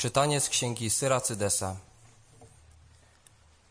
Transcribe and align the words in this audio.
Czytanie 0.00 0.40
z 0.40 0.48
księgi 0.48 0.90
Syracydesa. 0.90 1.76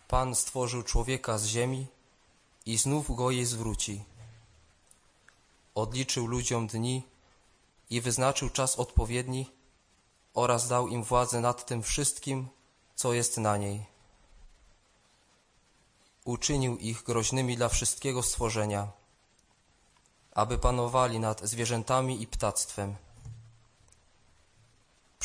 Pan 0.08 0.36
stworzył 0.36 0.83
człowieka 0.83 1.38
z 1.38 1.46
ziemi 1.46 1.88
i 2.65 2.78
znów 2.78 3.15
go 3.15 3.31
jej 3.31 3.46
zwróci. 3.46 4.04
Odliczył 5.76 6.28
ludziom 6.28 6.68
dni 6.68 7.04
i 7.90 8.01
wyznaczył 8.01 8.50
czas 8.50 8.79
odpowiedni 8.79 9.51
oraz 10.33 10.68
dał 10.68 10.87
im 10.87 11.04
władzę 11.04 11.42
nad 11.42 11.65
tym 11.65 11.83
wszystkim, 11.83 12.47
co 12.96 13.14
jest 13.14 13.37
na 13.37 13.58
niej. 13.58 13.86
Uczynił 16.26 16.77
ich 16.77 17.04
groźnymi 17.04 17.58
dla 17.58 17.70
wszystkiego 17.70 18.23
stworzenia, 18.23 18.91
aby 20.32 20.58
panowali 20.58 21.20
nad 21.20 21.41
zwierzętami 21.41 22.22
i 22.22 22.27
ptactwem 22.27 22.96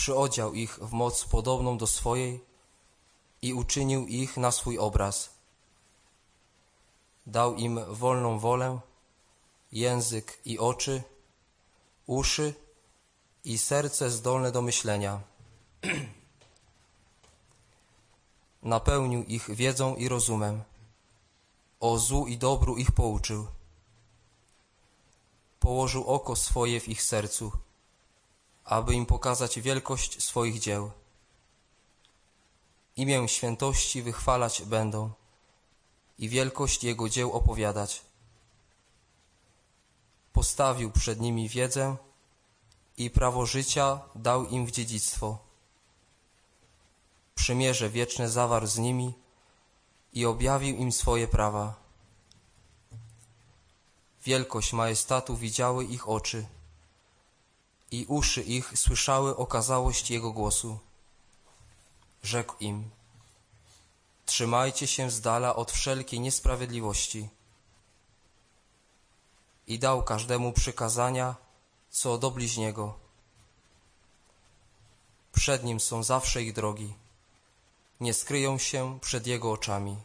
przyodział 0.04 0.54
ich 0.54 0.78
w 0.78 0.92
moc 0.92 1.24
podobną 1.24 1.78
do 1.78 1.86
swojej 1.86 2.44
i 3.42 3.54
uczynił 3.54 4.06
ich 4.06 4.36
na 4.36 4.50
swój 4.50 4.78
obraz. 4.78 5.30
Dał 7.26 7.54
im 7.54 7.80
wolną 7.88 8.38
wolę, 8.38 8.80
język 9.72 10.38
i 10.44 10.58
oczy, 10.58 11.02
uszy 12.06 12.54
i 13.44 13.58
serce 13.58 14.10
zdolne 14.10 14.52
do 14.52 14.62
myślenia. 14.62 15.20
Napełnił 18.74 19.24
ich 19.24 19.54
wiedzą 19.54 19.96
i 19.96 20.08
rozumem. 20.08 20.62
O 21.80 21.98
złu 21.98 22.26
i 22.26 22.38
dobru 22.38 22.76
ich 22.76 22.92
pouczył. 22.92 23.46
Położył 25.60 26.04
oko 26.06 26.36
swoje 26.36 26.80
w 26.80 26.88
ich 26.88 27.02
sercu 27.02 27.63
aby 28.64 28.94
im 28.94 29.06
pokazać 29.06 29.60
wielkość 29.60 30.22
swoich 30.22 30.60
dzieł. 30.60 30.90
Imię 32.96 33.28
świętości 33.28 34.02
wychwalać 34.02 34.62
będą 34.62 35.10
i 36.18 36.28
wielkość 36.28 36.84
Jego 36.84 37.08
dzieł 37.08 37.32
opowiadać. 37.32 38.02
Postawił 40.32 40.90
przed 40.90 41.20
nimi 41.20 41.48
wiedzę 41.48 41.96
i 42.96 43.10
prawo 43.10 43.46
życia 43.46 44.00
dał 44.14 44.46
im 44.46 44.66
w 44.66 44.70
dziedzictwo. 44.70 45.38
Przymierze 47.34 47.90
wieczne 47.90 48.30
zawarł 48.30 48.66
z 48.66 48.78
nimi 48.78 49.14
i 50.12 50.26
objawił 50.26 50.76
im 50.76 50.92
swoje 50.92 51.28
prawa. 51.28 51.74
Wielkość 54.24 54.72
majestatu 54.72 55.36
widziały 55.36 55.84
ich 55.84 56.08
oczy 56.08 56.46
i 57.94 58.06
uszy 58.08 58.42
ich 58.42 58.78
słyszały 58.78 59.36
okazałość 59.36 60.10
Jego 60.10 60.32
głosu. 60.32 60.78
Rzekł 62.22 62.54
im, 62.60 62.90
trzymajcie 64.26 64.86
się 64.86 65.10
z 65.10 65.20
dala 65.20 65.56
od 65.56 65.72
wszelkiej 65.72 66.20
niesprawiedliwości. 66.20 67.28
I 69.66 69.78
dał 69.78 70.02
każdemu 70.02 70.52
przykazania, 70.52 71.34
co 71.90 72.18
do 72.18 72.30
bliźniego. 72.30 72.94
Przed 75.32 75.64
Nim 75.64 75.80
są 75.80 76.02
zawsze 76.02 76.42
ich 76.42 76.52
drogi, 76.52 76.94
nie 78.00 78.14
skryją 78.14 78.58
się 78.58 78.98
przed 79.00 79.26
Jego 79.26 79.52
oczami. 79.52 79.96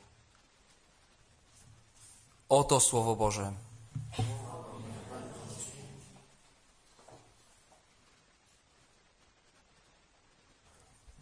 Oto 2.49 2.79
Słowo 2.79 3.15
Boże. 3.15 3.68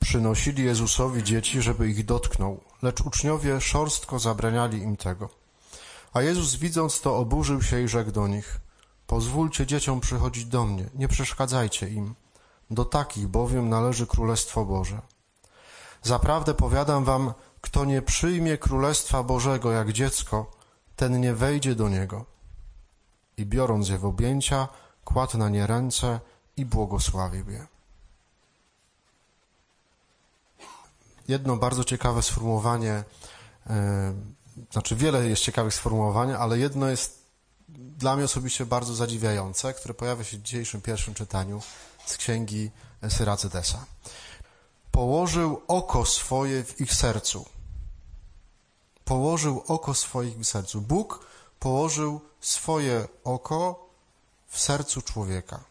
Przynosili 0.07 0.63
Jezusowi 0.63 1.23
dzieci, 1.23 1.61
żeby 1.61 1.89
ich 1.89 2.05
dotknął, 2.05 2.59
lecz 2.81 3.01
uczniowie 3.01 3.61
szorstko 3.61 4.19
zabraniali 4.19 4.77
im 4.81 4.97
tego. 4.97 5.29
A 6.13 6.21
Jezus 6.21 6.55
widząc 6.55 7.01
to 7.01 7.17
oburzył 7.17 7.61
się 7.61 7.81
i 7.81 7.87
rzekł 7.87 8.11
do 8.11 8.27
nich, 8.27 8.59
pozwólcie 9.07 9.65
dzieciom 9.65 9.99
przychodzić 9.99 10.45
do 10.45 10.65
mnie, 10.65 10.89
nie 10.95 11.07
przeszkadzajcie 11.07 11.89
im. 11.89 12.15
Do 12.71 12.85
takich 12.85 13.27
bowiem 13.27 13.69
należy 13.69 14.07
Królestwo 14.07 14.65
Boże. 14.65 15.01
Zaprawdę 16.03 16.53
powiadam 16.53 17.03
wam, 17.03 17.33
kto 17.61 17.85
nie 17.85 18.01
przyjmie 18.01 18.57
Królestwa 18.57 19.23
Bożego 19.23 19.71
jak 19.71 19.93
dziecko, 19.93 20.51
ten 20.95 21.21
nie 21.21 21.33
wejdzie 21.33 21.75
do 21.75 21.89
niego. 21.89 22.25
I 23.37 23.45
biorąc 23.45 23.89
je 23.89 23.97
w 23.97 24.05
objęcia, 24.05 24.67
kładł 25.05 25.37
na 25.37 25.49
nie 25.49 25.67
ręce 25.67 26.19
i 26.57 26.65
błogosławił 26.65 27.49
je. 27.49 27.76
Jedno 31.27 31.57
bardzo 31.57 31.83
ciekawe 31.83 32.23
sformułowanie, 32.23 33.03
e, 33.69 34.13
znaczy 34.71 34.95
wiele 34.95 35.27
jest 35.27 35.41
ciekawych 35.41 35.73
sformułowań, 35.73 36.33
ale 36.33 36.59
jedno 36.59 36.89
jest 36.89 37.27
dla 37.69 38.15
mnie 38.15 38.25
osobiście 38.25 38.65
bardzo 38.65 38.95
zadziwiające, 38.95 39.73
które 39.73 39.93
pojawia 39.93 40.23
się 40.23 40.37
w 40.37 40.41
dzisiejszym 40.41 40.81
pierwszym 40.81 41.13
czytaniu 41.13 41.61
z 42.05 42.17
księgi 42.17 42.71
Syracydesa. 43.09 43.85
Położył 44.91 45.61
oko 45.67 46.05
swoje 46.05 46.63
w 46.63 46.81
ich 46.81 46.93
sercu. 46.93 47.45
Położył 49.05 49.63
oko 49.67 49.93
swoje 49.93 50.31
w 50.31 50.45
sercu. 50.45 50.81
Bóg 50.81 51.27
położył 51.59 52.21
swoje 52.41 53.07
oko 53.23 53.89
w 54.47 54.59
sercu 54.59 55.01
człowieka. 55.01 55.63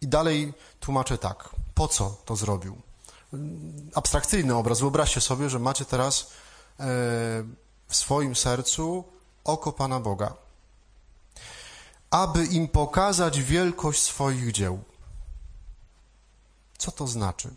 I 0.00 0.08
dalej 0.08 0.54
tłumaczę 0.80 1.18
tak. 1.18 1.50
Po 1.74 1.88
co 1.88 2.16
to 2.24 2.36
zrobił? 2.36 2.85
Abstrakcyjny 3.94 4.54
obraz. 4.54 4.80
Wyobraźcie 4.80 5.20
sobie, 5.20 5.50
że 5.50 5.58
macie 5.58 5.84
teraz 5.84 6.20
e, 6.20 6.26
w 7.88 7.96
swoim 7.96 8.36
sercu 8.36 9.04
oko 9.44 9.72
Pana 9.72 10.00
Boga, 10.00 10.34
aby 12.10 12.46
im 12.46 12.68
pokazać 12.68 13.40
wielkość 13.40 14.02
swoich 14.02 14.52
dzieł. 14.52 14.82
Co 16.78 16.90
to 16.90 17.06
znaczy? 17.06 17.54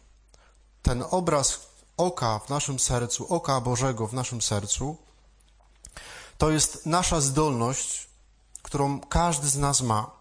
Ten 0.81 1.03
obraz 1.12 1.59
oka 1.97 2.40
w 2.40 2.50
naszym 2.50 2.79
sercu, 2.79 3.34
oka 3.34 3.61
Bożego 3.61 4.07
w 4.07 4.13
naszym 4.13 4.41
sercu, 4.41 4.97
to 6.38 6.51
jest 6.51 6.85
nasza 6.85 7.22
zdolność, 7.22 8.07
którą 8.61 9.00
każdy 9.00 9.47
z 9.50 9.57
nas 9.57 9.81
ma. 9.81 10.11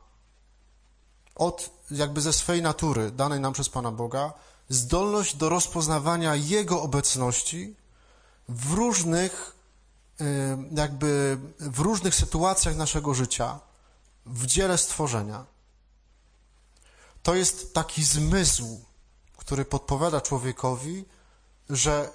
Od 1.34 1.70
jakby 1.90 2.20
ze 2.20 2.32
swej 2.32 2.62
natury, 2.62 3.10
danej 3.10 3.40
nam 3.40 3.52
przez 3.52 3.68
Pana 3.68 3.92
Boga, 3.92 4.32
zdolność 4.68 5.36
do 5.36 5.48
rozpoznawania 5.48 6.34
Jego 6.34 6.82
obecności 6.82 7.76
w 8.48 8.72
różnych, 8.72 9.56
jakby 10.72 11.38
w 11.60 11.78
różnych 11.78 12.14
sytuacjach 12.14 12.76
naszego 12.76 13.14
życia, 13.14 13.60
w 14.26 14.46
dziele 14.46 14.78
stworzenia. 14.78 15.46
To 17.22 17.34
jest 17.34 17.74
taki 17.74 18.04
zmysł, 18.04 18.80
który 19.36 19.64
podpowiada 19.64 20.20
człowiekowi, 20.20 21.04
że 21.70 22.10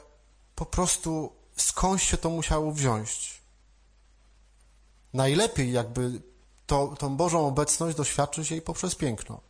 po 0.55 0.65
prostu 0.65 1.33
skądś 1.57 2.09
się 2.09 2.17
to 2.17 2.29
musiało 2.29 2.71
wziąć. 2.71 3.41
Najlepiej 5.13 5.71
jakby 5.71 6.21
to, 6.67 6.95
tą 6.99 7.17
Bożą 7.17 7.47
obecność 7.47 7.97
doświadczyć 7.97 8.51
jej 8.51 8.61
poprzez 8.61 8.95
piękno. 8.95 9.41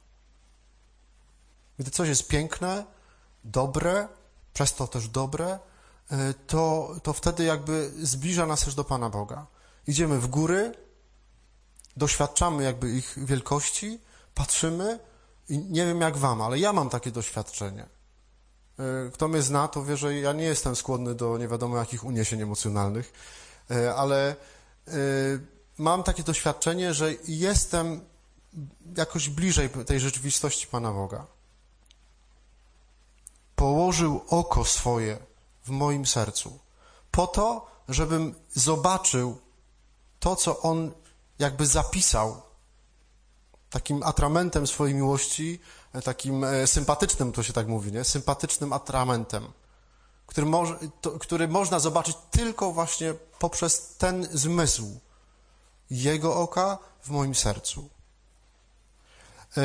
Gdy 1.80 1.92
coś 1.92 2.10
jest 2.10 2.28
piękne, 2.28 2.86
dobre, 3.44 4.08
przez 4.54 4.74
to 4.74 4.88
też 4.88 5.08
dobre, 5.08 5.60
e, 6.12 6.34
to, 6.48 6.96
to 7.04 7.14
wtedy 7.14 7.44
jakby 7.44 7.92
zbliża 8.02 8.46
nas 8.46 8.66
też 8.66 8.76
do 8.76 8.84
Pana 8.84 9.10
Boga. 9.10 9.46
Idziemy 9.88 10.20
w 10.20 10.28
góry, 10.28 10.74
doświadczamy 11.98 12.64
jakby 12.64 12.92
ich 12.92 13.16
wielkości, 13.18 14.00
patrzymy 14.36 15.00
i 15.50 15.58
nie 15.58 15.86
wiem 15.86 16.02
jak 16.02 16.18
wam, 16.18 16.42
ale 16.42 16.60
ja 16.60 16.74
mam 16.74 16.90
takie 16.90 17.12
doświadczenie. 17.12 17.86
E, 18.80 19.12
kto 19.14 19.28
mnie 19.28 19.42
zna, 19.42 19.68
to 19.68 19.84
wie, 19.84 19.98
że 19.98 20.16
ja 20.20 20.34
nie 20.34 20.46
jestem 20.46 20.76
skłonny 20.76 21.16
do 21.16 21.38
nie 21.38 21.48
wiadomo 21.48 21.78
jakich 21.78 22.04
uniesień 22.04 22.42
emocjonalnych, 22.42 23.14
e, 23.72 23.96
ale 23.96 24.36
mam 25.78 26.04
takie 26.04 26.24
doświadczenie, 26.24 26.94
że 26.94 27.14
jestem 27.28 28.02
jakoś 28.98 29.30
bliżej 29.30 29.70
tej 29.70 30.00
rzeczywistości 30.00 30.68
Pana 30.68 30.92
Boga 30.92 31.26
położył 33.64 34.22
oko 34.30 34.66
swoje 34.66 35.18
w 35.66 35.70
moim 35.70 36.06
sercu, 36.06 36.60
po 37.12 37.28
to, 37.28 37.68
żebym 37.90 38.36
zobaczył 38.54 39.38
to, 40.20 40.36
co 40.36 40.62
On 40.62 40.92
jakby 41.40 41.66
zapisał 41.66 42.42
takim 43.70 44.04
atramentem 44.04 44.68
swojej 44.68 44.96
miłości, 44.96 45.60
takim 46.04 46.44
e, 46.44 46.68
sympatycznym, 46.68 47.32
to 47.32 47.44
się 47.44 47.54
tak 47.54 47.68
mówi, 47.68 47.92
nie? 47.92 48.04
Sympatycznym 48.04 48.74
atramentem, 48.74 49.48
który, 50.28 50.48
to, 51.02 51.12
który 51.12 51.48
można 51.48 51.80
zobaczyć 51.80 52.18
tylko 52.32 52.72
właśnie 52.72 53.14
poprzez 53.40 53.96
ten 53.98 54.28
zmysł 54.32 55.00
Jego 55.90 56.36
oka 56.36 56.78
w 57.04 57.10
moim 57.10 57.36
sercu. 57.36 57.90
E, 59.58 59.62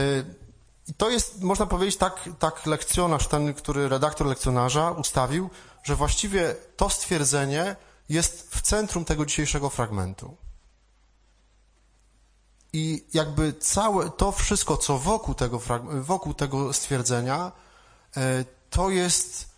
I 0.88 0.94
to 0.94 1.10
jest, 1.10 1.42
można 1.42 1.66
powiedzieć, 1.66 1.96
tak, 1.96 2.28
tak 2.38 2.66
lekcjonarz, 2.66 3.26
ten, 3.26 3.54
który 3.54 3.88
redaktor 3.88 4.26
lekcjonarza 4.26 4.90
ustawił, 4.90 5.50
że 5.82 5.96
właściwie 5.96 6.56
to 6.76 6.90
stwierdzenie 6.90 7.76
jest 8.08 8.56
w 8.56 8.62
centrum 8.62 9.04
tego 9.04 9.26
dzisiejszego 9.26 9.70
fragmentu. 9.70 10.36
I 12.72 13.06
jakby 13.14 13.52
całe 13.52 14.10
to 14.10 14.32
wszystko, 14.32 14.76
co 14.76 14.98
wokół 14.98 15.34
tego, 15.34 15.60
wokół 16.00 16.34
tego 16.34 16.72
stwierdzenia, 16.72 17.52
e, 18.16 18.44
to 18.70 18.90
jest 18.90 19.48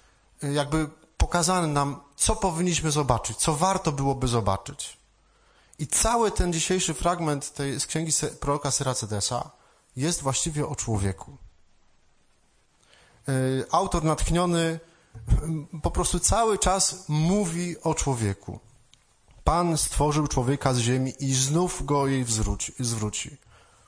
e, 0.42 0.52
jakby 0.52 0.90
pokazane 1.16 1.66
nam, 1.66 2.00
co 2.16 2.36
powinniśmy 2.36 2.90
zobaczyć, 2.90 3.38
co 3.38 3.54
warto 3.54 3.92
byłoby 3.92 4.28
zobaczyć. 4.28 4.96
I 5.78 5.86
cały 5.86 6.30
ten 6.30 6.52
dzisiejszy 6.52 6.94
fragment 6.94 7.54
tej, 7.54 7.80
z 7.80 7.86
księgi 7.86 8.12
proroka 8.40 8.70
Syracedesa 8.70 9.59
jest 9.96 10.22
właściwie 10.22 10.66
o 10.66 10.76
człowieku. 10.76 11.36
E, 13.28 13.32
autor 13.70 14.04
natchniony 14.04 14.80
po 15.82 15.90
prostu 15.90 16.20
cały 16.20 16.58
czas 16.58 17.04
mówi 17.08 17.80
o 17.82 17.94
człowieku. 17.94 18.60
Pan 19.44 19.78
stworzył 19.78 20.26
człowieka 20.26 20.74
z 20.74 20.78
ziemi 20.78 21.14
i 21.18 21.34
znów 21.34 21.86
go 21.86 22.06
jej 22.06 22.24
zwróci, 22.24 22.74
zwróci. 22.80 23.36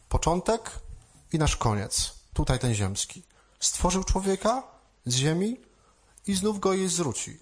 Początek 0.08 0.70
i 1.32 1.38
nasz 1.38 1.56
koniec. 1.56 2.14
Tutaj 2.34 2.58
ten 2.58 2.74
ziemski. 2.74 3.22
Stworzył 3.60 4.04
człowieka 4.04 4.62
z 5.06 5.14
ziemi 5.14 5.60
i 6.26 6.34
znów 6.34 6.60
go 6.60 6.72
jej 6.72 6.88
zwróci. 6.88 7.40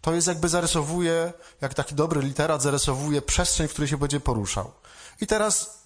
To 0.00 0.14
jest 0.14 0.26
jakby 0.26 0.48
zarysowuje, 0.48 1.32
jak 1.60 1.74
taki 1.74 1.94
dobry 1.94 2.22
literat 2.22 2.62
zarysowuje 2.62 3.22
przestrzeń, 3.22 3.68
w 3.68 3.70
której 3.70 3.88
się 3.88 3.96
będzie 3.96 4.20
poruszał. 4.20 4.72
I 5.20 5.26
teraz 5.26 5.82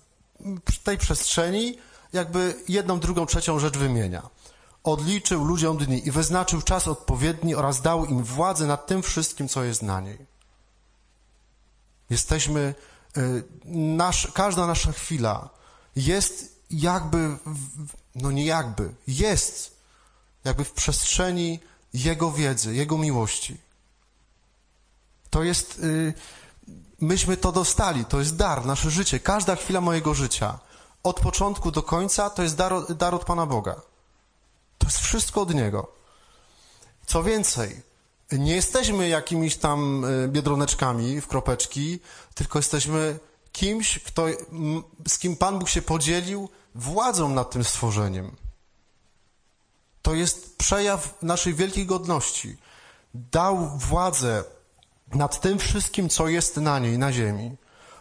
tej 0.84 0.98
przestrzeni 0.98 1.78
jakby 2.12 2.54
jedną, 2.69 3.00
drugą, 3.00 3.26
trzecią 3.26 3.58
rzecz 3.58 3.78
wymienia. 3.78 4.28
Odliczył 4.84 5.44
ludziom 5.44 5.78
dni 5.78 6.08
i 6.08 6.10
wyznaczył 6.10 6.62
czas 6.62 6.88
odpowiedni 6.88 7.54
oraz 7.54 7.82
dał 7.82 8.06
im 8.06 8.25
władzę 8.25 8.66
nad 8.66 8.87
tym 8.87 9.02
wszystkim, 9.02 9.48
co 9.48 9.64
jest 9.64 9.82
na 9.82 10.00
niej. 10.00 10.19
Jesteśmy, 12.10 12.75
y, 13.16 13.44
nasz, 13.64 14.32
każda 14.34 14.66
nasza 14.66 14.92
chwila 14.92 15.48
jest 15.96 16.60
jakby, 16.70 17.37
no 18.14 18.31
nie 18.31 18.44
jakby, 18.44 18.94
jest 19.06 19.76
jakby 20.44 20.64
w 20.64 20.72
przestrzeni 20.72 21.60
Jego 21.94 22.32
wiedzy, 22.32 22.75
Jego 22.75 22.98
miłości. 22.98 23.56
To 25.31 25.42
jest, 25.42 25.78
y, 25.78 26.14
myśmy 27.00 27.37
to 27.37 27.52
dostali, 27.52 28.05
to 28.05 28.19
jest 28.19 28.37
dar, 28.37 28.67
nasze 28.67 28.90
życie, 28.90 29.20
każda 29.20 29.56
chwila 29.56 29.81
mojego 29.81 30.14
życia, 30.14 30.58
od 31.02 31.20
początku 31.20 31.70
do 31.70 31.82
końca, 31.82 32.31
to 32.31 32.43
jest 32.43 32.56
dar, 32.56 32.96
dar 32.96 33.14
od 33.14 33.25
Pana 33.25 33.46
Boga. 33.46 33.81
To 34.78 34.87
jest 34.87 34.99
wszystko 34.99 35.40
od 35.40 35.55
Niego. 35.55 35.93
Co 37.06 37.22
więcej, 37.22 37.82
nie 38.32 38.55
jesteśmy 38.55 39.08
jakimiś 39.08 39.56
tam 39.56 40.05
e, 40.05 40.28
biedroneczkami 40.28 41.20
w 41.20 41.26
kropeczki, 41.26 42.00
tylko 42.34 42.58
jesteśmy 42.58 43.19
kimś, 43.52 43.99
kto, 43.99 44.26
z 45.08 45.19
kim 45.19 45.37
Pan 45.37 45.58
Bóg 45.58 45.69
się 45.69 45.82
podzielił 45.82 46.49
władzą 46.75 47.28
nad 47.28 47.50
tym 47.50 47.64
stworzeniem. 47.64 48.37
To 50.02 50.14
jest 50.14 50.56
przejaw 50.58 51.23
naszej 51.23 51.55
wielkiej 51.55 51.87
godności. 51.87 52.56
Dał 53.14 53.78
władzę 53.78 54.44
nad 55.14 55.40
tym 55.40 55.58
wszystkim, 55.58 56.08
co 56.08 56.28
jest 56.28 56.56
na 56.56 56.78
niej, 56.78 56.98
na 56.98 57.12
ziemi. 57.12 57.56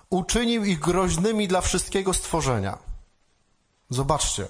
Uczynił 0.10 0.66
ich 0.66 0.80
groźnymi 0.80 1.48
dla 1.48 1.62
wszystkiego 1.62 2.14
stworzenia. 2.14 2.78
Zobaczcie, 3.90 4.48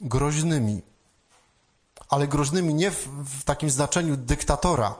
groźnymi. 0.00 0.82
Ale 2.08 2.28
groźnymi 2.28 2.74
nie 2.74 2.90
w, 2.90 3.08
w 3.40 3.44
takim 3.44 3.70
znaczeniu 3.70 4.16
dyktatora, 4.16 4.94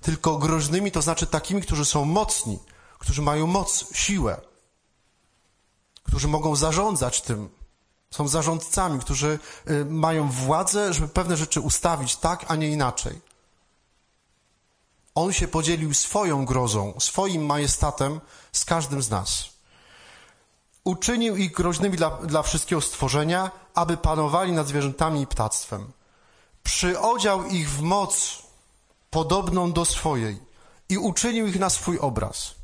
tylko 0.00 0.38
groźnymi, 0.38 0.92
to 0.92 1.02
znaczy 1.02 1.26
takimi, 1.26 1.62
którzy 1.62 1.84
są 1.84 2.04
mocni, 2.04 2.58
którzy 2.98 3.22
mają 3.22 3.46
moc, 3.46 3.84
siłę, 3.92 4.40
którzy 6.02 6.28
mogą 6.28 6.56
zarządzać 6.56 7.20
tym, 7.20 7.48
są 8.10 8.28
zarządcami, 8.28 9.00
którzy 9.00 9.38
y, 9.70 9.84
mają 9.84 10.30
władzę, 10.30 10.92
żeby 10.92 11.08
pewne 11.08 11.36
rzeczy 11.36 11.60
ustawić 11.60 12.16
tak, 12.16 12.44
a 12.48 12.56
nie 12.56 12.68
inaczej. 12.68 13.20
On 15.14 15.32
się 15.32 15.48
podzielił 15.48 15.94
swoją 15.94 16.44
grozą, 16.44 16.94
swoim 16.98 17.46
majestatem 17.46 18.20
z 18.52 18.64
każdym 18.64 19.02
z 19.02 19.10
nas. 19.10 19.44
Uczynił 20.84 21.36
ich 21.36 21.52
groźnymi 21.52 21.96
dla, 21.96 22.10
dla 22.10 22.42
wszystkiego 22.42 22.80
stworzenia, 22.80 23.50
aby 23.74 23.96
panowali 23.96 24.52
nad 24.52 24.66
zwierzętami 24.66 25.22
i 25.22 25.26
ptactwem. 25.26 25.92
Przyodział 26.62 27.44
ich 27.44 27.70
w 27.70 27.80
moc 27.80 28.42
podobną 29.10 29.72
do 29.72 29.84
swojej 29.84 30.42
i 30.88 30.98
uczynił 30.98 31.46
ich 31.46 31.58
na 31.58 31.70
swój 31.70 31.98
obraz. 31.98 32.54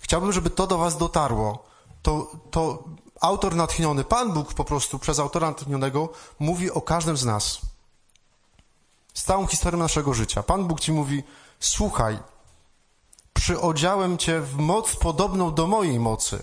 Chciałbym, 0.00 0.32
żeby 0.32 0.50
to 0.50 0.66
do 0.66 0.78
Was 0.78 0.96
dotarło. 0.96 1.64
To, 2.02 2.30
to 2.50 2.84
autor 3.20 3.54
natchniony, 3.54 4.04
Pan 4.04 4.32
Bóg 4.32 4.54
po 4.54 4.64
prostu 4.64 4.98
przez 4.98 5.18
autora 5.18 5.48
natchnionego 5.48 6.08
mówi 6.38 6.70
o 6.70 6.80
każdym 6.80 7.16
z 7.16 7.24
nas. 7.24 7.60
Z 9.18 9.24
całą 9.24 9.46
historią 9.46 9.78
naszego 9.78 10.14
życia. 10.14 10.42
Pan 10.42 10.66
Bóg 10.66 10.80
Ci 10.80 10.92
mówi, 10.92 11.22
słuchaj, 11.60 12.18
przyodziałem 13.34 14.18
Cię 14.18 14.40
w 14.40 14.56
moc 14.56 14.96
podobną 14.96 15.54
do 15.54 15.66
mojej 15.66 16.00
mocy 16.00 16.42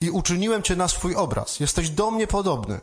i 0.00 0.10
uczyniłem 0.10 0.62
Cię 0.62 0.76
na 0.76 0.88
swój 0.88 1.14
obraz. 1.16 1.60
Jesteś 1.60 1.90
do 1.90 2.10
mnie 2.10 2.26
podobny. 2.26 2.80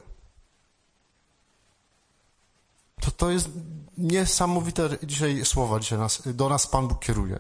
To, 3.02 3.12
to 3.12 3.32
jest 3.32 3.50
niesamowite 3.98 4.90
dzisiaj 5.04 5.46
słowa 5.46 5.80
dzisiaj 5.80 6.00
nas, 6.00 6.22
do 6.26 6.50
nas 6.50 6.68
Pan 6.68 6.88
Bóg 6.88 7.00
kieruje. 7.00 7.40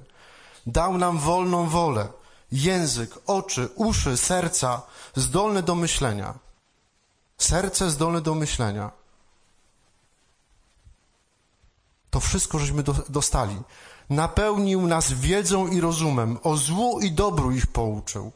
Dał 0.65 0.97
nam 0.97 1.19
wolną 1.19 1.69
wolę, 1.69 2.07
język, 2.51 3.19
oczy, 3.27 3.69
uszy, 3.75 4.17
serca, 4.17 4.81
zdolne 5.15 5.63
do 5.63 5.75
myślenia. 5.75 6.39
Serce 7.37 7.91
zdolne 7.91 8.21
do 8.21 8.35
myślenia. 8.35 9.00
To 12.11 12.19
wszystko 12.19 12.59
żeśmy 12.59 12.83
do, 12.83 12.93
dostali. 13.09 13.57
Napełnił 14.09 14.87
nas 14.87 15.13
wiedzą 15.13 15.67
i 15.67 15.81
rozumem, 15.81 16.37
o 16.43 16.57
złu 16.57 16.99
i 16.99 17.11
dobru 17.11 17.51
ich 17.51 17.67
pouczył. 17.67 18.31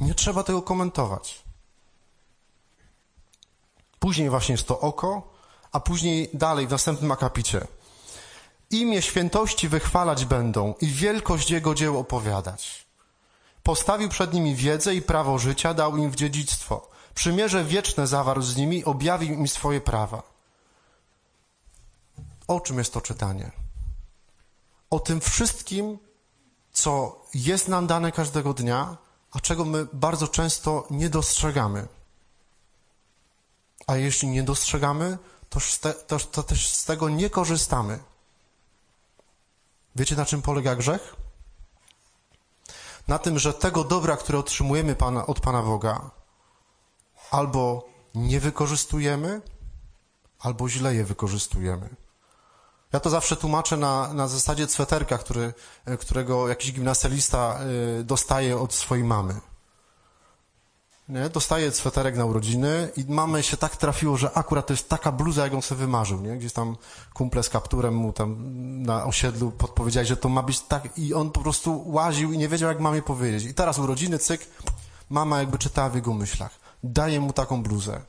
Nie 0.00 0.14
trzeba 0.14 0.42
tego 0.42 0.62
komentować. 0.62 1.42
Później 3.98 4.30
właśnie 4.30 4.52
jest 4.52 4.68
to 4.68 4.80
oko, 4.80 5.34
a 5.72 5.80
później 5.80 6.30
dalej 6.34 6.66
w 6.66 6.70
następnym 6.70 7.12
akapicie. 7.12 7.66
Imię 8.70 9.02
świętości 9.02 9.68
wychwalać 9.68 10.24
będą 10.24 10.74
i 10.80 10.86
wielkość 10.86 11.50
Jego 11.50 11.74
dzieł 11.74 11.98
opowiadać. 11.98 12.86
Postawił 13.62 14.08
przed 14.08 14.32
nimi 14.34 14.54
wiedzę 14.54 14.94
i 14.94 15.02
prawo 15.02 15.38
życia, 15.38 15.74
dał 15.74 15.96
im 15.96 16.10
w 16.10 16.16
dziedzictwo. 16.16 16.90
Przymierze 17.14 17.64
wieczne 17.64 18.06
zawarł 18.06 18.42
z 18.42 18.56
nimi, 18.56 18.84
objawił 18.84 19.34
im 19.34 19.48
swoje 19.48 19.80
prawa. 19.80 20.33
O 22.48 22.60
czym 22.60 22.78
jest 22.78 22.92
to 22.92 23.00
czytanie? 23.00 23.50
O 24.90 25.00
tym 25.00 25.20
wszystkim, 25.20 25.98
co 26.72 27.22
jest 27.34 27.68
nam 27.68 27.86
dane 27.86 28.12
każdego 28.12 28.54
dnia, 28.54 28.96
a 29.32 29.40
czego 29.40 29.64
my 29.64 29.86
bardzo 29.92 30.28
często 30.28 30.86
nie 30.90 31.10
dostrzegamy. 31.10 31.88
A 33.86 33.96
jeśli 33.96 34.28
nie 34.28 34.42
dostrzegamy, 34.42 35.18
to, 35.48 35.60
to, 36.06 36.18
to 36.18 36.42
też 36.42 36.68
z 36.68 36.84
tego 36.84 37.08
nie 37.08 37.30
korzystamy. 37.30 37.98
Wiecie, 39.96 40.16
na 40.16 40.24
czym 40.24 40.42
polega 40.42 40.76
grzech? 40.76 41.16
Na 43.08 43.18
tym, 43.18 43.38
że 43.38 43.54
tego 43.54 43.84
dobra, 43.84 44.16
które 44.16 44.38
otrzymujemy 44.38 44.96
Pana, 44.96 45.26
od 45.26 45.40
Pana 45.40 45.62
Boga, 45.62 46.10
albo 47.30 47.88
nie 48.14 48.40
wykorzystujemy, 48.40 49.42
albo 50.38 50.68
źle 50.68 50.94
je 50.94 51.04
wykorzystujemy. 51.04 52.03
Ja 52.94 53.00
to 53.00 53.10
zawsze 53.10 53.36
tłumaczę 53.36 53.76
na, 53.76 54.14
na 54.14 54.28
zasadzie 54.28 54.66
cweterka, 54.66 55.18
który, 55.18 55.52
którego 56.00 56.48
jakiś 56.48 56.72
gimnastelista 56.72 57.60
y, 58.00 58.04
dostaje 58.04 58.58
od 58.58 58.74
swojej 58.74 59.04
mamy 59.04 59.40
nie? 61.08 61.28
dostaje 61.28 61.72
sweterek 61.72 62.16
na 62.16 62.24
urodziny 62.24 62.90
i 62.96 63.04
mamy 63.08 63.42
się 63.42 63.56
tak 63.56 63.76
trafiło, 63.76 64.16
że 64.16 64.32
akurat 64.32 64.66
to 64.66 64.72
jest 64.72 64.88
taka 64.88 65.12
bluza, 65.12 65.44
jak 65.44 65.54
on 65.54 65.62
sobie 65.62 65.78
wymarzył, 65.78 66.20
nie? 66.20 66.36
Gdzieś 66.36 66.52
tam 66.52 66.76
kumple 67.14 67.42
z 67.42 67.48
kapturem 67.48 67.94
mu 67.94 68.12
tam 68.12 68.36
na 68.82 69.04
osiedlu 69.04 69.50
podpowiedzieli, 69.50 70.06
że 70.06 70.16
to 70.16 70.28
ma 70.28 70.42
być 70.42 70.60
tak 70.60 70.98
i 70.98 71.14
on 71.14 71.30
po 71.30 71.40
prostu 71.40 71.82
łaził 71.86 72.32
i 72.32 72.38
nie 72.38 72.48
wiedział, 72.48 72.68
jak 72.68 72.80
mamie 72.80 73.02
powiedzieć. 73.02 73.44
I 73.44 73.54
teraz 73.54 73.78
urodziny, 73.78 74.18
cyk, 74.18 74.46
mama 75.10 75.38
jakby 75.38 75.58
czytała 75.58 75.88
w 75.88 75.94
jego 75.94 76.14
myślach. 76.14 76.50
Daje 76.84 77.20
mu 77.20 77.32
taką 77.32 77.62
bluzę. 77.62 78.00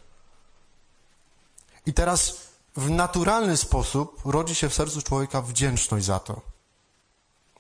I 1.86 1.94
teraz 1.94 2.45
w 2.78 2.90
naturalny 2.90 3.58
sposób 3.58 4.22
rodzi 4.26 4.56
się 4.56 4.70
w 4.70 4.74
sercu 4.74 5.02
człowieka 5.02 5.42
wdzięczność 5.42 6.06
za 6.06 6.20
to. 6.20 6.42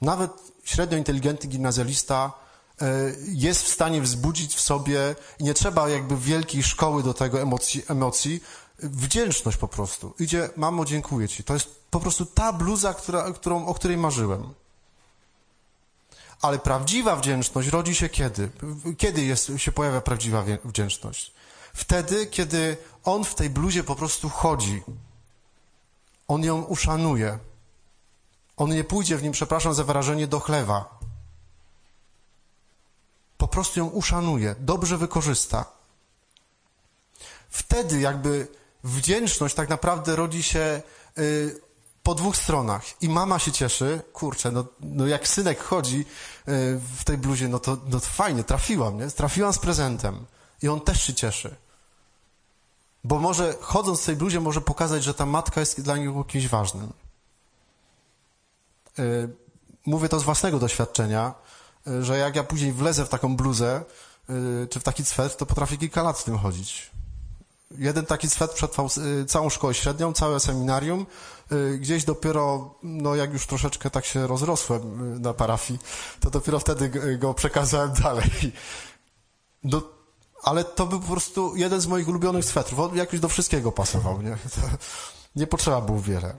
Nawet 0.01 0.31
średnio 0.63 0.98
inteligentny 0.98 1.50
gimnazjalista 1.50 2.31
jest 3.27 3.63
w 3.63 3.67
stanie 3.67 4.01
wzbudzić 4.01 4.55
w 4.55 4.62
sobie 4.62 5.15
i 5.39 5.43
nie 5.43 5.53
trzeba 5.53 5.89
jakby 5.89 6.17
wielkiej 6.17 6.63
szkoły 6.63 7.03
do 7.03 7.13
tego 7.13 7.41
emocji, 7.41 7.84
emocji 7.88 8.43
wdzięczność 8.79 9.57
po 9.57 9.67
prostu. 9.67 10.13
Idzie, 10.19 10.50
mamo, 10.55 10.86
dziękuję 10.86 11.27
ci. 11.27 11.43
To 11.43 11.53
jest 11.53 11.67
po 11.91 12.00
prostu 12.00 12.25
ta 12.25 12.53
bluza, 12.53 12.93
która, 12.93 13.31
którą, 13.31 13.65
o 13.65 13.74
której 13.74 13.98
marzyłem. 13.98 14.53
Ale 16.41 16.60
prawdziwa 16.60 17.15
wdzięczność 17.15 17.67
rodzi 17.67 17.95
się 17.95 18.10
kiedy? 18.10 18.50
Kiedy 18.98 19.22
jest, 19.22 19.51
się 19.57 19.72
pojawia 19.72 20.01
prawdziwa 20.01 20.43
wdzięczność? 20.65 21.34
Wtedy, 21.75 22.27
kiedy 22.27 22.77
on 23.03 23.24
w 23.24 23.36
tej 23.36 23.50
bluzie 23.50 23.84
po 23.84 23.96
prostu 23.96 24.29
chodzi. 24.29 24.84
On 26.27 26.44
ją 26.44 26.62
uszanuje. 26.62 27.39
On 28.58 28.70
nie 28.70 28.84
pójdzie 28.84 29.17
w 29.17 29.24
nim, 29.24 29.32
przepraszam 29.32 29.74
za 29.74 29.84
wyrażenie, 29.84 30.27
do 30.27 30.39
chlewa. 30.39 31.00
Po 33.38 33.48
prostu 33.48 33.79
ją 33.79 33.88
uszanuje, 33.88 34.55
dobrze 34.60 34.98
wykorzysta. 34.98 35.65
Wtedy 37.50 38.00
jakby 38.00 38.48
wdzięczność 38.84 39.55
tak 39.55 39.70
naprawdę 39.70 40.15
rodzi 40.15 40.44
się 40.44 40.82
y, 41.17 41.62
po 42.03 42.15
dwóch 42.15 42.38
stronach. 42.38 43.01
I 43.01 43.10
mama 43.10 43.39
się 43.39 43.51
cieszy, 43.51 44.01
kurczę, 44.13 44.51
no, 44.51 44.65
no 44.79 45.08
jak 45.08 45.27
synek 45.27 45.63
chodzi 45.63 46.00
y, 46.00 46.05
w 46.98 47.03
tej 47.03 47.17
bluzie, 47.17 47.48
no 47.48 47.60
to, 47.60 47.77
no 47.86 48.00
to 48.00 48.05
fajnie, 48.05 48.44
trafiłam, 48.44 48.98
nie? 48.98 49.08
Trafiłam 49.08 49.53
z 49.53 49.60
prezentem. 49.60 50.25
I 50.62 50.67
on 50.67 50.82
też 50.82 51.01
się 51.01 51.13
cieszy. 51.13 51.64
Bo 53.05 53.19
może 53.19 53.55
chodząc 53.62 54.01
w 54.01 54.05
tej 54.05 54.15
bluzie 54.15 54.39
może 54.39 54.62
pokazać, 54.62 55.03
że 55.03 55.13
ta 55.13 55.25
matka 55.25 55.59
jest 55.59 55.81
dla 55.81 55.97
niego 55.97 56.24
kimś 56.24 56.47
ważnym. 56.47 56.93
Y, 59.00 59.29
mówię 59.85 60.09
to 60.09 60.19
z 60.19 60.24
własnego 60.24 60.59
doświadczenia, 60.59 61.33
że 62.01 62.17
jak 62.17 62.35
ja 62.35 62.43
później 62.43 62.74
wlezę 62.74 63.05
w 63.05 63.09
taką 63.09 63.35
bluzę, 63.35 63.83
czy 64.69 64.79
w 64.79 64.83
taki 64.83 65.05
swet, 65.05 65.38
to 65.38 65.45
potrafię 65.45 65.77
kilka 65.77 66.03
lat 66.03 66.19
w 66.19 66.24
tym 66.24 66.38
chodzić. 66.38 66.91
Jeden 67.71 68.05
taki 68.05 68.29
swet 68.29 68.51
przetrwał 68.51 68.89
całą 69.27 69.50
szkołę 69.50 69.74
średnią, 69.74 70.13
całe 70.13 70.39
seminarium. 70.39 71.05
Gdzieś 71.79 72.03
dopiero, 72.03 72.75
no 72.83 73.15
jak 73.15 73.33
już 73.33 73.47
troszeczkę 73.47 73.89
tak 73.89 74.05
się 74.05 74.27
rozrosłem 74.27 75.21
na 75.21 75.33
parafii, 75.33 75.79
to 76.19 76.29
dopiero 76.29 76.59
wtedy 76.59 77.17
go 77.17 77.33
przekazałem 77.33 77.93
dalej. 78.03 78.31
No, 79.63 79.81
ale 80.44 80.63
to 80.63 80.86
był 80.86 81.00
po 81.00 81.08
prostu 81.12 81.56
jeden 81.56 81.82
z 81.82 81.88
moich 81.88 82.08
ulubionych 82.08 82.46
swetrów. 82.46 82.80
On 82.80 82.96
jakoś 82.96 83.20
do 83.20 83.30
wszystkiego 83.30 83.72
pasował, 83.72 84.22
nie? 84.22 84.38
Nie 85.36 85.48
potrzeba 85.48 85.82
było 85.82 86.01
wiele. 86.01 86.36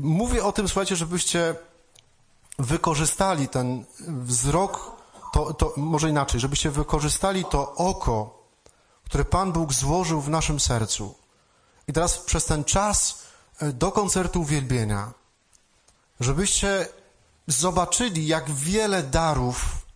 Mówię 0.00 0.44
o 0.44 0.52
tym, 0.52 0.68
słuchajcie, 0.68 0.96
żebyście 0.96 1.54
wykorzystali 2.58 3.48
ten 3.48 3.84
wzrok, 4.08 4.96
to, 5.32 5.54
to 5.54 5.72
może 5.76 6.10
inaczej, 6.10 6.40
żebyście 6.40 6.70
wykorzystali 6.70 7.44
to 7.44 7.74
oko, 7.74 8.42
które 9.04 9.24
Pan 9.24 9.52
Bóg 9.52 9.72
złożył 9.72 10.20
w 10.20 10.28
naszym 10.28 10.60
sercu. 10.60 11.14
I 11.88 11.92
teraz 11.92 12.18
przez 12.18 12.44
ten 12.44 12.64
czas 12.64 13.18
e, 13.58 13.72
do 13.72 13.92
koncertu 13.92 14.40
uwielbienia, 14.40 15.12
żebyście 16.20 16.88
zobaczyli, 17.46 18.26
jak 18.26 18.50
wiele 18.50 19.02
darów 19.02 19.86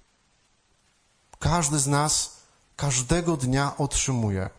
każdy 1.38 1.78
z 1.78 1.86
nas 1.86 2.39
każdego 2.80 3.36
dnia 3.36 3.76
otrzymuje. 3.78 4.50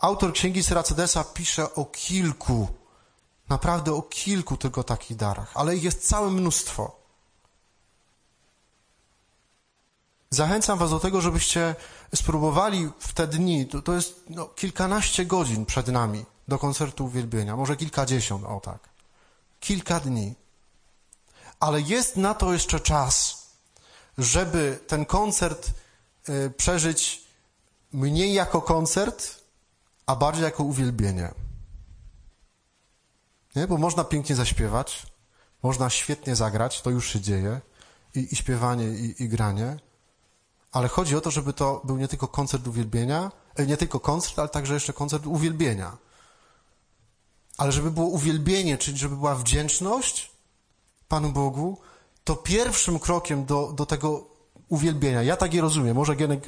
Autor 0.00 0.32
księgi 0.32 0.62
Syracedesa 0.62 1.24
pisze 1.24 1.74
o 1.74 1.84
kilku, 1.84 2.68
naprawdę 3.48 3.92
o 3.92 4.02
kilku 4.02 4.56
tylko 4.56 4.84
takich 4.84 5.16
darach, 5.16 5.50
ale 5.54 5.76
ich 5.76 5.82
jest 5.82 6.08
całe 6.08 6.30
mnóstwo. 6.30 6.96
Zachęcam 10.30 10.78
Was 10.78 10.90
do 10.90 11.00
tego, 11.00 11.20
żebyście 11.20 11.74
spróbowali 12.14 12.90
w 12.98 13.12
te 13.12 13.26
dni, 13.26 13.66
to, 13.66 13.82
to 13.82 13.94
jest 13.94 14.20
no, 14.28 14.46
kilkanaście 14.46 15.26
godzin 15.26 15.66
przed 15.66 15.88
nami 15.88 16.24
do 16.48 16.58
koncertu 16.58 17.04
uwielbienia, 17.04 17.56
może 17.56 17.76
kilkadziesiąt, 17.76 18.44
o 18.44 18.60
tak. 18.60 18.88
Kilka 19.60 20.00
dni. 20.00 20.34
Ale 21.60 21.80
jest 21.80 22.16
na 22.16 22.34
to 22.34 22.52
jeszcze 22.52 22.80
czas, 22.80 23.42
żeby 24.18 24.78
ten 24.86 25.04
koncert 25.04 25.70
przeżyć 26.56 27.24
mniej 27.92 28.32
jako 28.32 28.62
koncert, 28.62 29.40
a 30.06 30.16
bardziej 30.16 30.44
jako 30.44 30.64
uwielbienie. 30.64 31.34
Nie? 33.56 33.66
Bo 33.66 33.78
można 33.78 34.04
pięknie 34.04 34.36
zaśpiewać, 34.36 35.06
można 35.62 35.90
świetnie 35.90 36.36
zagrać, 36.36 36.82
to 36.82 36.90
już 36.90 37.08
się 37.12 37.20
dzieje, 37.20 37.60
i, 38.14 38.28
i 38.32 38.36
śpiewanie, 38.36 38.88
i, 38.88 39.22
i 39.22 39.28
granie, 39.28 39.76
ale 40.72 40.88
chodzi 40.88 41.16
o 41.16 41.20
to, 41.20 41.30
żeby 41.30 41.52
to 41.52 41.80
był 41.84 41.96
nie 41.96 42.08
tylko 42.08 42.28
koncert 42.28 42.66
uwielbienia, 42.66 43.32
e, 43.56 43.66
nie 43.66 43.76
tylko 43.76 44.00
koncert, 44.00 44.38
ale 44.38 44.48
także 44.48 44.74
jeszcze 44.74 44.92
koncert 44.92 45.26
uwielbienia. 45.26 45.96
Ale 47.56 47.72
żeby 47.72 47.90
było 47.90 48.06
uwielbienie, 48.06 48.78
czyli 48.78 48.98
żeby 48.98 49.16
była 49.16 49.34
wdzięczność 49.34 50.30
Panu 51.08 51.30
Bogu, 51.30 51.78
to 52.24 52.36
pierwszym 52.36 52.98
krokiem 52.98 53.44
do, 53.44 53.72
do 53.72 53.86
tego 53.86 54.33
uwielbienia, 54.68 55.22
ja 55.22 55.36
tak 55.36 55.54
je 55.54 55.60
rozumiem, 55.60 55.96
może 55.96 56.16
Gienek 56.16 56.44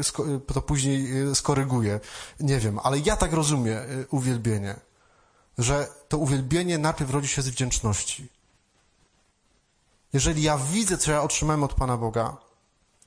to 0.55 0.63
później 0.63 1.23
e, 1.23 1.35
skoryguje, 1.35 2.01
nie 2.41 2.59
wiem, 2.59 2.79
ale 2.83 2.99
ja 2.99 3.17
tak 3.17 3.33
rozumiem 3.33 3.79
uwielbienie, 4.11 4.75
że 5.59 5.89
to 6.09 6.19
uwielbienie 6.19 6.79
najpierw 6.79 7.11
rodzi 7.11 7.29
się 7.29 7.43
z 7.43 7.49
wdzięczności. 7.49 8.29
Jeżeli 10.13 10.43
ja 10.43 10.59
widzę, 10.59 10.99
co 10.99 11.13
ja 11.13 11.23
otrzymałem 11.23 11.63
od 11.63 11.75
Pana 11.75 11.97
Boga, 11.97 12.37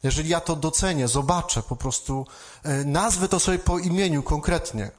jeżeli 0.04 0.30
ja 0.30 0.40
to 0.40 0.56
docenię, 0.56 1.08
zobaczę 1.08 1.64
po 1.64 1.76
prostu, 1.76 2.28
e, 2.64 2.84
nazwę 2.86 3.28
to 3.28 3.40
sobie 3.40 3.60
po 3.60 3.80
imieniu 3.80 4.24
konkretnie. 4.24 4.92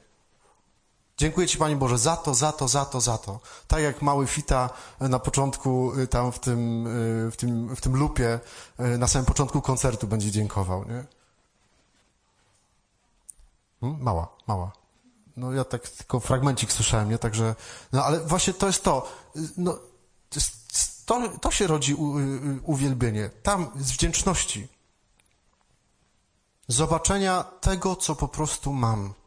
Dziękuję 1.21 1.47
Ci, 1.47 1.57
Panie 1.57 1.75
Boże, 1.75 1.97
za 1.97 2.17
to, 2.17 2.33
za 2.33 2.51
to, 2.51 2.67
za 2.67 2.85
to, 2.85 3.01
za 3.01 3.17
to. 3.17 3.39
Tak 3.67 3.81
jak 3.81 4.01
mały 4.01 4.27
Fita 4.27 4.69
na 4.99 5.19
początku, 5.19 5.93
e, 5.93 6.07
tam 6.07 6.31
w 6.31 6.39
tym, 6.39 6.87
e, 7.27 7.31
w 7.31 7.37
tym, 7.37 7.75
w 7.75 7.81
tym 7.81 7.95
lupie, 7.95 8.39
na 8.97 9.07
samym 9.07 9.25
początku 9.25 9.61
koncertu 9.61 10.07
będzie 10.07 10.31
dziękował, 10.31 10.85
nie? 10.85 11.05
Hmm? 13.81 14.03
Mała, 14.03 14.27
mała. 14.47 14.71
No 15.37 15.53
ja 15.53 15.63
tak 15.63 15.89
tylko 15.89 16.19
fragmencik 16.19 16.71
słyszałem, 16.71 17.09
nie? 17.09 17.17
Także, 17.17 17.55
no 17.91 18.03
ale 18.05 18.19
właśnie 18.19 18.53
to 18.53 18.67
jest 18.67 18.83
to. 18.83 19.11
No, 19.57 19.79
to, 21.05 21.29
to 21.41 21.51
się 21.51 21.67
rodzi 21.67 21.95
u, 21.95 22.15
uwielbienie. 22.63 23.29
Tam 23.43 23.71
z 23.79 23.91
wdzięczności 23.91 24.67
zobaczenia 26.67 27.43
tego, 27.43 27.95
co 27.95 28.15
po 28.15 28.27
prostu 28.27 28.73
mam. 28.73 29.20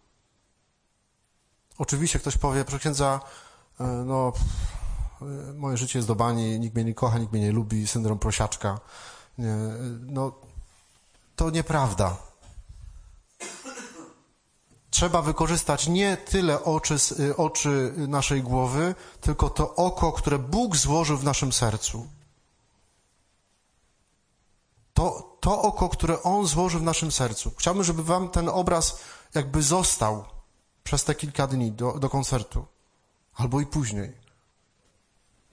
Oczywiście 1.78 2.18
ktoś 2.18 2.36
powie, 2.36 2.64
proszę 2.64 2.78
księdza, 2.78 3.20
e, 3.80 3.84
no, 3.84 4.32
e, 5.22 5.52
moje 5.52 5.76
życie 5.76 5.98
jest 5.98 6.08
do 6.08 6.14
bani, 6.14 6.60
nikt 6.60 6.74
mnie 6.74 6.84
nie 6.84 6.94
kocha, 6.94 7.18
nikt 7.18 7.32
mnie 7.32 7.42
nie 7.42 7.52
lubi, 7.52 7.86
syndrom 7.86 8.18
prosiaczka. 8.18 8.80
Nie, 9.38 9.56
no, 10.00 10.32
to 11.36 11.50
nieprawda. 11.50 12.16
Trzeba 14.90 15.22
wykorzystać 15.22 15.88
nie 15.88 16.16
tyle 16.16 16.64
oczy, 16.64 16.96
e, 17.30 17.36
oczy 17.36 17.94
naszej 17.96 18.42
głowy, 18.42 18.94
tylko 19.20 19.50
to 19.50 19.74
oko, 19.74 20.12
które 20.12 20.38
Bóg 20.38 20.76
złożył 20.76 21.16
w 21.16 21.24
naszym 21.24 21.52
sercu. 21.52 22.06
To, 24.94 25.36
to 25.40 25.62
oko, 25.62 25.88
które 25.88 26.22
On 26.22 26.46
złożył 26.46 26.80
w 26.80 26.82
naszym 26.82 27.12
sercu. 27.12 27.52
Chciałbym, 27.58 27.84
żeby 27.84 28.04
Wam 28.04 28.28
ten 28.28 28.48
obraz 28.48 28.98
jakby 29.34 29.62
został 29.62 30.33
przez 30.84 31.04
te 31.04 31.14
kilka 31.14 31.46
dni 31.46 31.72
do, 31.72 31.92
do 31.92 32.08
koncertu, 32.10 32.66
albo 33.34 33.60
i 33.60 33.66
później. 33.66 34.12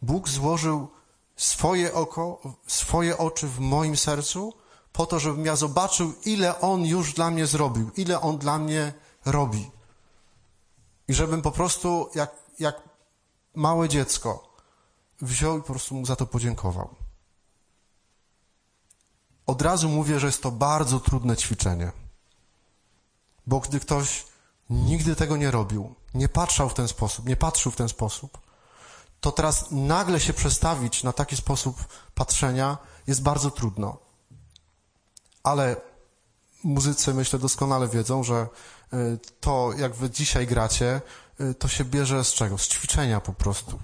Bóg 0.01 0.29
złożył 0.29 0.87
swoje 1.35 1.93
oko, 1.93 2.41
swoje 2.67 3.17
oczy 3.17 3.47
w 3.47 3.59
moim 3.59 3.97
sercu, 3.97 4.53
po 4.93 5.05
to, 5.05 5.19
żebym 5.19 5.45
ja 5.45 5.55
zobaczył, 5.55 6.13
ile 6.25 6.61
On 6.61 6.85
już 6.85 7.13
dla 7.13 7.31
mnie 7.31 7.47
zrobił, 7.47 7.91
ile 7.97 8.21
On 8.21 8.37
dla 8.37 8.57
mnie 8.57 8.93
robi. 9.25 9.71
I 11.07 11.13
żebym 11.13 11.41
po 11.41 11.51
prostu, 11.51 12.09
jak, 12.15 12.35
jak 12.59 12.81
małe 13.55 13.89
dziecko, 13.89 14.53
wziął 15.21 15.57
i 15.57 15.61
po 15.61 15.67
prostu 15.67 15.95
mu 15.95 16.05
za 16.05 16.15
to 16.15 16.25
podziękował. 16.25 16.95
Od 19.45 19.61
razu 19.61 19.89
mówię, 19.89 20.19
że 20.19 20.27
jest 20.27 20.43
to 20.43 20.51
bardzo 20.51 20.99
trudne 20.99 21.37
ćwiczenie. 21.37 21.91
Bo 23.47 23.59
gdy 23.59 23.79
ktoś 23.79 24.25
nigdy 24.71 25.15
tego 25.15 25.37
nie 25.37 25.51
robił, 25.51 25.95
nie 26.13 26.29
patrzał 26.29 26.69
w 26.69 26.73
ten 26.73 26.87
sposób, 26.87 27.25
nie 27.25 27.35
patrzył 27.35 27.71
w 27.71 27.75
ten 27.75 27.89
sposób, 27.89 28.37
to 29.21 29.31
teraz 29.31 29.71
nagle 29.71 30.19
się 30.19 30.33
przestawić 30.33 31.03
na 31.03 31.13
taki 31.13 31.37
sposób 31.37 31.85
patrzenia 32.15 32.77
jest 33.07 33.21
bardzo 33.21 33.51
trudno. 33.51 33.97
Ale 35.43 35.75
muzycy, 36.63 37.13
myślę, 37.13 37.39
doskonale 37.39 37.87
wiedzą, 37.87 38.23
że 38.23 38.47
y, 38.93 39.19
to, 39.39 39.73
jak 39.77 39.95
wy 39.95 40.09
dzisiaj 40.09 40.47
gracie, 40.47 41.01
y, 41.41 41.53
to 41.53 41.67
się 41.67 41.85
bierze 41.85 42.23
z 42.23 42.33
czego? 42.33 42.57
Z 42.57 42.67
ćwiczenia 42.67 43.19
po 43.19 43.33
prostu. 43.33 43.79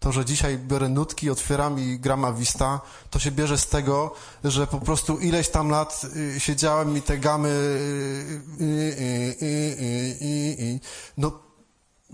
To, 0.00 0.12
że 0.12 0.24
dzisiaj 0.24 0.58
biorę 0.58 0.88
nutki, 0.88 1.30
otwieram 1.30 1.78
i 1.78 1.98
gram 1.98 2.24
Avista, 2.24 2.80
to 3.10 3.18
się 3.18 3.30
bierze 3.30 3.58
z 3.58 3.68
tego, 3.68 4.14
że 4.44 4.66
po 4.66 4.80
prostu 4.80 5.18
ileś 5.18 5.48
tam 5.48 5.70
lat 5.70 6.06
y, 6.16 6.40
siedziałem 6.40 6.96
i 6.96 7.02
te 7.02 7.18
gamy 7.18 7.48
y, 7.48 8.64
y, 9.42 10.80
no 11.16 11.32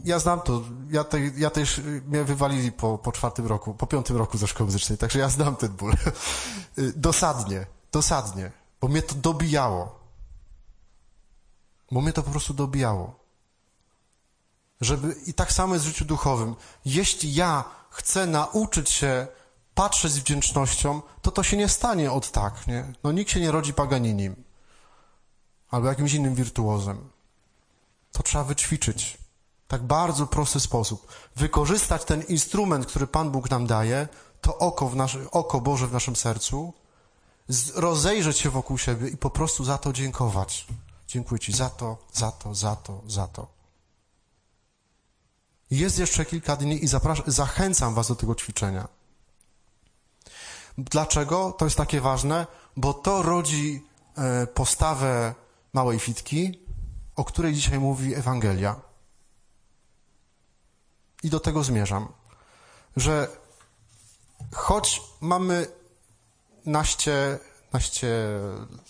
ja 0.05 0.19
znam 0.19 0.41
to. 0.41 0.63
Ja, 0.91 1.05
te, 1.05 1.21
ja 1.37 1.51
też 1.51 1.81
mnie 2.07 2.25
wywalili 2.25 2.73
po, 2.73 2.99
po 2.99 3.13
czwartym 3.13 3.47
roku, 3.47 3.75
po 3.75 3.87
piątym 3.87 4.17
roku 4.17 4.39
ze 4.39 4.47
szkoły 4.47 4.67
muzycznej, 4.67 4.99
także 4.99 5.19
ja 5.19 5.29
znam 5.29 5.57
ten 5.57 5.73
ból. 5.73 5.93
Dosadnie, 6.97 7.67
dosadnie, 7.93 8.53
bo 8.81 8.89
mnie 8.89 9.03
to 9.03 9.15
dobijało. 9.15 9.99
Bo 11.91 12.01
mnie 12.01 12.13
to 12.13 12.23
po 12.23 12.31
prostu 12.31 12.55
dobijało. 12.55 13.26
Żeby, 14.81 15.17
I 15.27 15.35
tak 15.35 15.53
samo 15.53 15.75
jest 15.75 15.87
w 15.87 15.89
życiu 15.89 16.05
duchowym. 16.05 16.57
Jeśli 16.85 17.35
ja 17.35 17.65
chcę 17.91 18.27
nauczyć 18.27 18.91
się 18.91 19.27
patrzeć 19.75 20.13
z 20.13 20.19
wdzięcznością, 20.19 21.03
to 21.23 21.31
to 21.31 21.43
się 21.43 21.57
nie 21.57 21.69
stanie 21.69 22.13
od 22.13 22.31
tak, 22.31 22.67
nie? 22.67 22.93
No 23.05 23.13
nikt 23.13 23.31
się 23.31 23.41
nie 23.41 23.51
rodzi 23.51 23.73
paganinim. 23.73 24.45
Albo 25.71 25.89
jakimś 25.89 26.15
innym 26.15 26.35
wirtuozem. 26.35 27.11
To 28.13 28.23
trzeba 28.23 28.45
wyćwiczyć. 28.45 29.19
Tak 29.69 29.83
bardzo 29.83 30.27
prosty 30.27 30.61
sposób. 30.61 31.07
Wykorzystać 31.37 32.05
ten 32.05 32.23
instrument, 32.23 32.87
który 32.87 33.07
Pan 33.07 33.31
Bóg 33.31 33.51
nam 33.51 33.67
daje, 33.67 34.09
to 34.41 34.59
oko, 34.59 34.89
w 34.89 34.97
nasze, 34.97 35.31
oko 35.31 35.61
Boże 35.61 35.87
w 35.87 35.93
naszym 35.93 36.17
sercu, 36.17 36.73
rozejrzeć 37.75 38.39
się 38.39 38.51
wokół 38.51 38.79
siebie 38.79 39.09
i 39.09 39.17
po 39.17 39.31
prostu 39.31 39.65
za 39.65 39.79
to 39.79 39.93
dziękować. 39.93 40.67
Dziękuję 41.09 41.39
Ci 41.39 41.53
za 41.53 41.71
to, 41.71 41.97
za 42.13 42.33
to, 42.33 42.55
za 42.55 42.77
to, 42.77 43.03
za 43.07 43.27
to. 43.27 43.56
Jest 45.71 45.99
jeszcze 45.99 46.25
kilka 46.25 46.57
dni 46.57 46.85
i 46.85 46.89
zachęcam 47.27 47.95
Was 47.95 48.09
do 48.09 48.15
tego 48.15 48.35
ćwiczenia. 48.35 48.89
Dlaczego 50.79 51.53
to 51.53 51.65
jest 51.65 51.77
takie 51.77 52.01
ważne? 52.01 52.47
Bo 52.77 52.95
to 52.95 53.23
rodzi 53.23 53.87
e, 54.17 54.47
postawę 54.47 55.35
małej 55.73 55.99
fitki, 55.99 56.61
o 57.17 57.25
której 57.25 57.55
dzisiaj 57.55 57.79
mówi 57.79 58.15
Ewangelia. 58.15 58.81
I 61.23 61.31
do 61.31 61.41
tego 61.41 61.65
zmierzam, 61.65 62.09
że 62.97 63.29
choć 64.53 65.03
mamy 65.21 65.67
naście, 66.67 67.39
naście, 67.73 68.09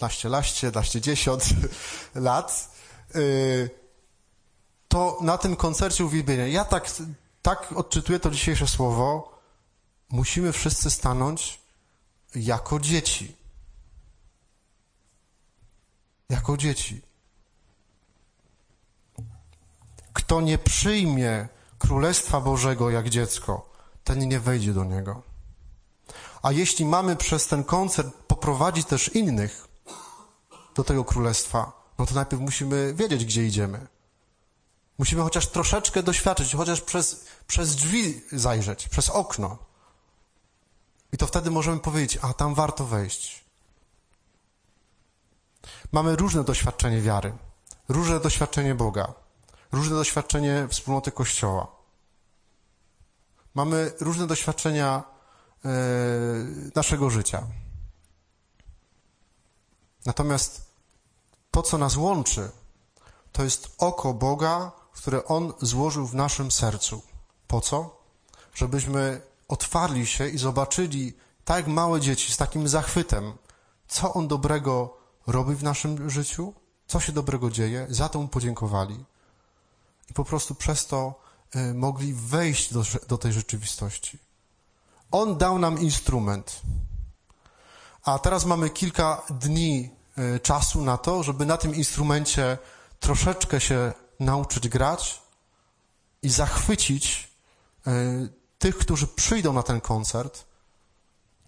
naście, 0.01 0.29
laście, 0.29 0.71
naście 0.71 1.01
dziesiąt 1.01 1.45
lat, 2.15 2.71
yy, 3.15 3.71
to 4.89 5.19
na 5.21 5.39
tym 5.39 5.57
koncercie 5.57 6.05
uwielbienia, 6.05 6.47
ja 6.47 6.65
tak, 6.65 6.91
tak 7.43 7.73
odczytuję 7.73 8.21
to 8.21 8.31
dzisiejsze 8.31 8.67
słowo, 8.67 9.39
musimy 10.11 10.53
wszyscy 10.53 10.91
stanąć 10.91 11.61
jako 12.35 12.81
dzieci. 12.81 13.37
Jako 16.29 16.57
dzieci. 16.57 17.03
Kto 20.13 20.41
nie 20.41 20.59
przyjmie 20.59 21.49
Królestwa 21.79 22.41
Bożego 22.41 22.91
jak 22.91 23.09
dziecko, 23.09 23.71
ten 24.05 24.29
nie 24.29 24.41
wejdzie 24.41 24.73
do 24.73 24.85
niego. 24.85 25.23
A 26.43 26.53
jeśli 26.53 26.85
mamy 26.85 27.17
przez 27.17 27.47
ten 27.47 27.65
koncert 27.65 28.15
poprowadzić 28.27 28.87
też 28.87 29.09
innych 29.09 29.69
do 30.75 30.85
tego 30.85 31.05
królestwa, 31.05 31.73
no 31.99 32.07
to 32.07 32.15
najpierw 32.15 32.43
musimy 32.43 32.95
wiedzieć, 32.95 33.25
gdzie 33.25 33.47
idziemy. 33.47 33.87
Musimy 34.99 35.23
chociaż 35.23 35.47
troszeczkę 35.47 36.03
doświadczyć, 36.03 36.55
chociaż 36.55 36.81
przez, 36.81 37.25
przez 37.47 37.77
drzwi 37.77 38.23
zajrzeć, 38.33 38.89
przez 38.89 39.11
okno. 39.11 39.59
I 41.13 41.17
to 41.17 41.27
wtedy 41.27 41.51
możemy 41.51 41.81
powiedzieć, 41.81 42.19
a 42.23 42.33
tam 42.33 42.55
warto 42.55 42.87
wejść. 42.87 43.45
Mamy 45.93 46.17
różne 46.17 46.45
doświadczenie 46.45 47.01
wiary, 47.01 47.33
różne 47.89 48.21
doświadczenie 48.21 48.75
Boga 48.75 49.27
różne 49.73 49.97
doświadczenie 49.97 50.69
wspólnoty 50.71 51.13
Kościoła. 51.13 51.67
Mamy 53.55 53.93
różne 54.01 54.27
doświadczenia 54.27 55.03
e, 55.65 55.69
naszego 56.75 57.11
życia. 57.11 57.47
Natomiast 60.07 60.67
to, 61.51 61.63
co 61.63 61.79
nas 61.79 61.97
łączy, 61.97 62.51
to 63.33 63.45
jest 63.45 63.75
oko 63.79 64.15
Boga, 64.15 64.73
które 64.97 65.25
On 65.25 65.53
złożył 65.61 66.07
w 66.07 66.15
naszym 66.15 66.51
sercu. 66.51 67.03
Po 67.47 67.61
co? 67.61 68.03
Żebyśmy 68.55 69.21
otwarli 69.49 70.07
się 70.07 70.29
i 70.29 70.39
zobaczyli, 70.39 71.13
tak 71.45 71.57
jak 71.57 71.67
małe 71.67 72.01
dzieci, 72.01 72.33
z 72.33 72.37
takim 72.37 72.69
zachwytem, 72.69 73.33
co 73.89 74.15
On 74.15 74.29
dobrego 74.29 74.97
robi 75.27 75.55
w 75.55 75.63
naszym 75.63 76.11
życiu, 76.11 76.55
co 76.87 77.01
się 77.01 77.13
dobrego 77.13 77.51
dzieje, 77.51 77.87
za 77.91 78.09
to 78.09 78.21
Mu 78.21 78.29
podziękowali 78.29 79.05
i 80.11 80.13
po 80.13 80.25
prostu 80.25 80.55
przez 80.55 80.87
to 80.87 81.21
y, 81.57 81.75
mogli 81.75 82.15
wejść 82.15 82.73
do, 82.73 82.83
do 83.09 83.19
tej 83.19 83.33
rzeczywistości. 83.33 84.19
On 85.11 85.39
dał 85.39 85.59
nam 85.59 85.79
instrument. 85.79 86.61
A 88.05 88.19
teraz 88.19 88.45
mamy 88.45 88.71
kilka 88.71 89.23
dni 89.31 89.91
y, 90.19 90.41
czasu 90.41 90.83
na 90.83 90.99
to, 90.99 91.23
żeby 91.23 91.47
na 91.47 91.57
tym 91.57 91.75
instrumencie 91.75 92.59
troszeczkę 93.01 93.61
się 93.61 93.93
nauczyć 94.21 94.69
grać 94.69 95.23
i 96.23 96.29
zachwycić 96.29 97.31
y, 97.87 98.29
tych, 98.59 98.79
którzy 98.79 99.07
przyjdą 99.07 99.53
na 99.53 99.63
ten 99.63 99.81
koncert, 99.81 100.45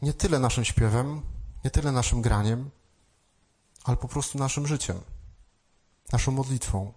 nie 0.03 0.13
tyle 0.13 0.39
naszym 0.39 0.65
śpiewem, 0.65 1.23
nie 1.65 1.71
tyle 1.71 1.93
naszym 1.93 2.23
graniem, 2.23 2.71
ale 3.85 3.97
po 3.97 4.09
prostu 4.09 4.39
naszym 4.39 4.67
życiem, 4.67 5.01
naszą 6.13 6.33
modlitwą. 6.33 6.93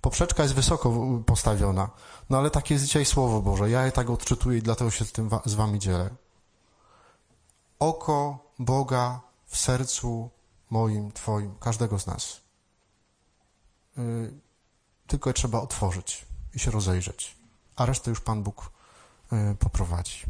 Poprzeczka 0.00 0.42
jest 0.42 0.54
wysoko 0.54 0.92
postawiona, 1.26 1.90
no 2.30 2.38
ale 2.38 2.50
takie 2.50 2.74
jest 2.74 2.84
dzisiaj 2.84 3.04
Słowo 3.04 3.42
Boże. 3.42 3.70
Ja 3.70 3.86
je 3.86 3.92
tak 3.92 4.10
odczytuję 4.10 4.58
i 4.58 4.62
dlatego 4.62 4.90
się 4.90 5.04
z 5.04 5.12
tym 5.12 5.30
z 5.44 5.54
wami 5.54 5.78
dzielę. 5.78 6.10
Oko 7.78 8.38
Boga 8.58 9.20
w 9.46 9.56
sercu 9.58 10.30
moim, 10.70 11.12
twoim, 11.12 11.54
każdego 11.60 11.98
z 11.98 12.06
nas. 12.06 12.47
Yy, 13.98 14.40
tylko 15.06 15.32
trzeba 15.32 15.60
otworzyć 15.60 16.26
i 16.54 16.58
się 16.58 16.70
rozejrzeć, 16.70 17.36
a 17.76 17.86
resztę 17.86 18.10
już 18.10 18.20
Pan 18.20 18.42
Bóg 18.42 18.72
yy, 19.32 19.54
poprowadzi. 19.54 20.22